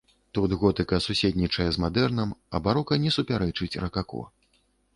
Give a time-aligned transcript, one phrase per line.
[0.35, 4.27] Тут готыка суседнічае з мадэрнам, а барока не супярэчыць ракако.